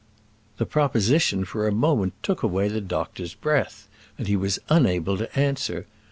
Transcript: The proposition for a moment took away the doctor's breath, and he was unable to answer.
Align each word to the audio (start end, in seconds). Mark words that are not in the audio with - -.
The 0.57 0.65
proposition 0.65 1.45
for 1.45 1.67
a 1.67 1.71
moment 1.71 2.13
took 2.23 2.41
away 2.41 2.69
the 2.69 2.81
doctor's 2.81 3.35
breath, 3.35 3.87
and 4.17 4.25
he 4.27 4.35
was 4.35 4.57
unable 4.67 5.15
to 5.15 5.39
answer. 5.39 5.85